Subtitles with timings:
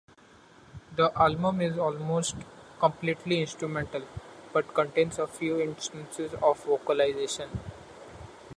[0.95, 2.35] The album is almost
[2.79, 4.01] completely instrumental,
[4.51, 7.51] but contains a few instances of vocalization.